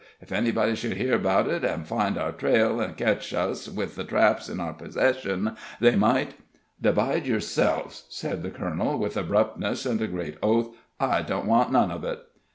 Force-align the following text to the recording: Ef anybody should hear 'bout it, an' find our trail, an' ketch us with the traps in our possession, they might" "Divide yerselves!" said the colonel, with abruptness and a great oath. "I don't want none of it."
Ef 0.19 0.31
anybody 0.31 0.73
should 0.73 0.97
hear 0.97 1.19
'bout 1.19 1.47
it, 1.47 1.63
an' 1.63 1.83
find 1.83 2.17
our 2.17 2.31
trail, 2.31 2.81
an' 2.81 2.95
ketch 2.95 3.35
us 3.35 3.69
with 3.69 3.95
the 3.95 4.03
traps 4.03 4.49
in 4.49 4.59
our 4.59 4.73
possession, 4.73 5.55
they 5.79 5.95
might" 5.95 6.33
"Divide 6.81 7.27
yerselves!" 7.27 8.05
said 8.09 8.41
the 8.41 8.49
colonel, 8.49 8.97
with 8.97 9.15
abruptness 9.15 9.85
and 9.85 10.01
a 10.01 10.07
great 10.07 10.39
oath. 10.41 10.69
"I 10.99 11.21
don't 11.21 11.45
want 11.45 11.71
none 11.71 11.91
of 11.91 12.03
it." 12.03 12.19